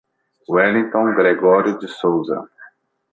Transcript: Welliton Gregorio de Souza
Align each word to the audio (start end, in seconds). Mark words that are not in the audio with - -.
Welliton 0.53 1.13
Gregorio 1.13 1.77
de 1.77 1.87
Souza 1.99 2.39